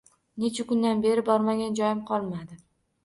[0.43, 2.63] Necha kundan beri bormagan joyim qolmadi